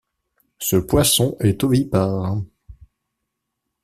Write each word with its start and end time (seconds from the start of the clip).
Ce 0.57 0.77
poisson 0.77 1.37
est 1.41 1.63
ovipare. 1.63 2.41